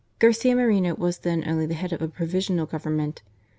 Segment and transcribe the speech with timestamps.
[0.17, 3.21] Garcia Moreno was then only the head of a pro visional government.